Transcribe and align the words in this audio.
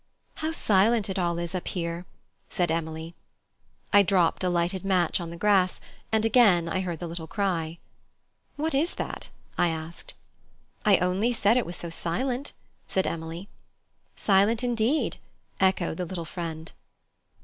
"How 0.41 0.51
silent 0.51 1.11
it 1.11 1.19
all 1.19 1.37
is 1.37 1.53
up 1.53 1.67
here!" 1.67 2.07
said 2.49 2.71
Emily. 2.71 3.13
I 3.93 4.01
dropped 4.01 4.43
a 4.43 4.49
lighted 4.49 4.83
match 4.83 5.21
on 5.21 5.29
the 5.29 5.37
grass, 5.37 5.79
and 6.11 6.25
again 6.25 6.67
I 6.67 6.79
heard 6.81 6.97
the 6.97 7.05
little 7.05 7.27
cry. 7.27 7.77
"What 8.55 8.73
is 8.73 8.95
that?" 8.95 9.29
I 9.59 9.67
asked. 9.67 10.15
"I 10.85 10.97
only 10.97 11.33
said 11.33 11.55
it 11.55 11.67
was 11.67 11.75
so 11.75 11.91
silent," 11.91 12.51
said 12.87 13.05
Emily. 13.05 13.47
"Silent, 14.15 14.63
indeed," 14.63 15.17
echoed 15.59 15.97
the 15.97 16.05
little 16.05 16.25
friend. 16.25 16.71